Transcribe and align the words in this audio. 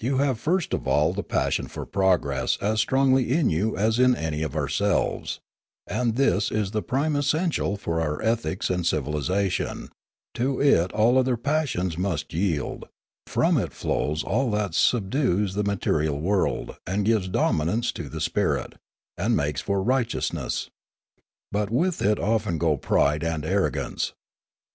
You 0.00 0.16
have 0.16 0.40
first 0.40 0.72
of 0.72 0.88
all 0.88 1.12
the 1.12 1.22
passion 1.22 1.66
for 1.66 1.84
progress 1.84 2.56
as 2.62 2.80
strongly 2.80 3.30
in 3.30 3.50
you 3.50 3.76
as 3.76 3.98
in 3.98 4.16
any 4.16 4.42
of 4.42 4.56
ourselves; 4.56 5.38
and 5.86 6.16
this 6.16 6.50
is 6.50 6.70
the 6.70 6.80
prime 6.80 7.14
essential 7.14 7.74
of 7.74 7.86
our 7.86 8.22
ethics 8.22 8.70
and 8.70 8.86
civilisation; 8.86 9.90
to 10.32 10.58
it 10.62 10.92
all 10.94 11.18
other 11.18 11.36
passions 11.36 11.98
must 11.98 12.32
yield; 12.32 12.86
from 13.26 13.58
it 13.58 13.74
flows 13.74 14.24
all 14.24 14.50
that 14.52 14.72
subdues 14.74 15.52
the 15.52 15.62
material 15.62 16.18
world 16.18 16.78
and 16.86 17.04
gives 17.04 17.28
dominance 17.28 17.92
to 17.92 18.08
the 18.08 18.22
spirit, 18.22 18.76
and 19.18 19.36
makes 19.36 19.60
for 19.60 19.82
righteousness. 19.82 20.70
But 21.52 21.68
with 21.68 22.00
it 22.00 22.18
often 22.18 22.56
go 22.56 22.78
pride 22.78 23.22
and 23.22 23.44
arro 23.44 23.70
gance. 23.72 24.12